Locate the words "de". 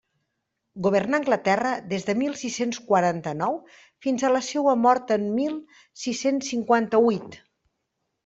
2.07-2.13